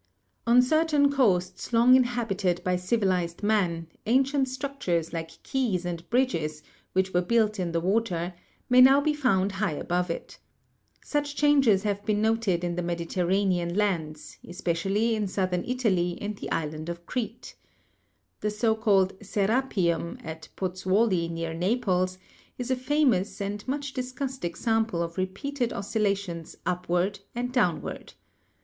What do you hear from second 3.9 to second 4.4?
an